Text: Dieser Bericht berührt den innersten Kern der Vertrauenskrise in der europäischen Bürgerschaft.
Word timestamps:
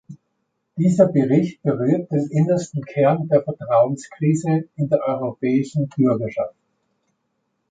Dieser 0.77 1.09
Bericht 1.09 1.61
berührt 1.61 2.09
den 2.11 2.27
innersten 2.31 2.81
Kern 2.81 3.27
der 3.27 3.43
Vertrauenskrise 3.43 4.67
in 4.75 4.89
der 4.89 4.99
europäischen 5.03 5.89
Bürgerschaft. 5.89 6.55